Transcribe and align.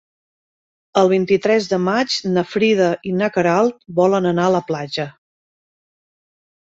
El 0.99 1.09
vint-i-tres 1.09 1.67
de 1.73 1.77
maig 1.87 2.15
na 2.37 2.43
Frida 2.53 2.87
i 3.09 3.13
na 3.17 3.27
Queralt 3.35 3.77
volen 3.99 4.29
anar 4.31 4.47
a 4.49 4.55
la 4.57 4.63
platja. 4.71 5.07